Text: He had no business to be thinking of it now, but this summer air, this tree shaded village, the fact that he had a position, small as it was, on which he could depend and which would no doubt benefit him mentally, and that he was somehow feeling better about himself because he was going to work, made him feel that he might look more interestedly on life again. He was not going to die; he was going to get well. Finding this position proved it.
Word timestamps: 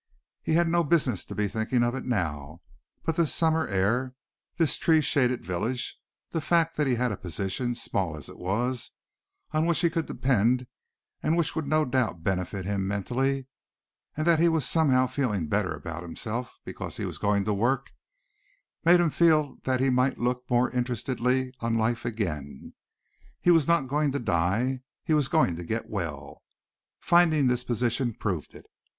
He 0.41 0.53
had 0.53 0.67
no 0.67 0.83
business 0.83 1.23
to 1.25 1.35
be 1.35 1.47
thinking 1.47 1.83
of 1.83 1.93
it 1.93 2.05
now, 2.05 2.61
but 3.03 3.17
this 3.17 3.31
summer 3.31 3.67
air, 3.67 4.15
this 4.57 4.75
tree 4.75 4.99
shaded 4.99 5.45
village, 5.45 5.99
the 6.31 6.41
fact 6.41 6.75
that 6.75 6.87
he 6.87 6.95
had 6.95 7.11
a 7.11 7.17
position, 7.17 7.75
small 7.75 8.17
as 8.17 8.27
it 8.27 8.39
was, 8.39 8.93
on 9.51 9.67
which 9.67 9.81
he 9.81 9.91
could 9.91 10.07
depend 10.07 10.65
and 11.21 11.37
which 11.37 11.55
would 11.55 11.67
no 11.67 11.85
doubt 11.85 12.23
benefit 12.23 12.65
him 12.65 12.87
mentally, 12.87 13.45
and 14.17 14.25
that 14.25 14.39
he 14.39 14.49
was 14.49 14.65
somehow 14.67 15.05
feeling 15.05 15.45
better 15.45 15.75
about 15.75 16.01
himself 16.01 16.59
because 16.65 16.97
he 16.97 17.05
was 17.05 17.19
going 17.19 17.45
to 17.45 17.53
work, 17.53 17.91
made 18.83 18.99
him 18.99 19.11
feel 19.11 19.57
that 19.65 19.79
he 19.81 19.91
might 19.91 20.17
look 20.17 20.49
more 20.49 20.71
interestedly 20.71 21.53
on 21.59 21.77
life 21.77 22.05
again. 22.05 22.73
He 23.39 23.51
was 23.51 23.67
not 23.67 23.87
going 23.87 24.11
to 24.13 24.19
die; 24.19 24.81
he 25.03 25.13
was 25.13 25.27
going 25.27 25.55
to 25.57 25.63
get 25.63 25.91
well. 25.91 26.41
Finding 26.99 27.45
this 27.45 27.63
position 27.63 28.15
proved 28.15 28.55
it. 28.55 28.65